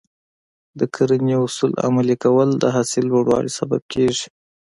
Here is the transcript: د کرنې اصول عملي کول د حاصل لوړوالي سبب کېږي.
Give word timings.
د 0.79 0.81
کرنې 0.95 1.35
اصول 1.45 1.71
عملي 1.87 2.15
کول 2.23 2.49
د 2.57 2.63
حاصل 2.75 3.03
لوړوالي 3.11 3.51
سبب 3.59 3.81
کېږي. 3.93 4.25